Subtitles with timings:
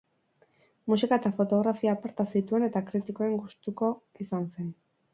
[0.93, 3.95] Musika eta fotografia aparta zituen eta kritikoen gustuko
[4.27, 4.79] izan zen.